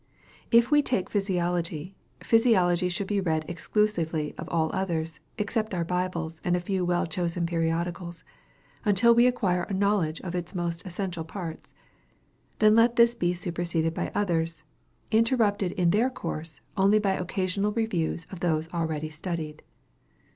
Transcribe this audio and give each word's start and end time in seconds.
If 0.49 0.71
we 0.71 0.81
take 0.81 1.11
physiology, 1.11 1.95
physiology 2.23 2.89
should 2.89 3.05
be 3.05 3.21
read 3.21 3.45
exclusively 3.47 4.33
of 4.35 4.49
all 4.49 4.71
others, 4.73 5.19
except 5.37 5.75
our 5.75 5.83
Bibles 5.83 6.41
and 6.43 6.55
a 6.55 6.59
few 6.59 6.83
well 6.83 7.05
chosen 7.05 7.45
periodicals, 7.45 8.23
until 8.83 9.13
we 9.13 9.27
acquire 9.27 9.61
a 9.61 9.73
knowledge 9.73 10.19
of 10.21 10.33
its 10.33 10.55
most 10.55 10.83
essential 10.87 11.23
parts. 11.23 11.75
Then 12.57 12.73
let 12.73 12.95
this 12.95 13.13
be 13.13 13.35
superseded 13.35 13.93
by 13.93 14.11
others, 14.15 14.63
interrupted 15.11 15.71
in 15.73 15.91
their 15.91 16.09
course 16.09 16.61
only 16.75 16.97
by 16.97 17.11
occasional 17.13 17.71
reviews 17.71 18.25
of 18.31 18.39
those 18.39 18.73
already 18.73 19.11
studied. 19.11 19.61